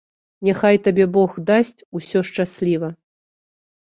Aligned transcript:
Няхай 0.47 0.77
табе 0.85 1.05
бог 1.17 1.31
дасць 1.49 1.85
усё 1.99 2.19
шчасліва. 2.29 2.89